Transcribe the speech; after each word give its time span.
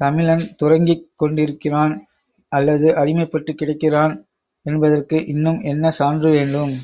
தமிழன் 0.00 0.42
துரங்கிக் 0.56 1.04
கொண்டிருக்கிறான் 1.16 1.94
அல்லது 2.52 2.88
அடிமைப்பட்டுக் 2.94 3.58
கிடக்கிறான் 3.60 4.14
என்பதற்கு 4.66 5.26
இன்னும் 5.26 5.60
என்ன 5.64 5.90
சான்று 5.90 6.30
வேண்டும்? 6.30 6.74